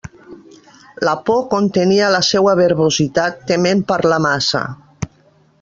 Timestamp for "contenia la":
1.51-2.23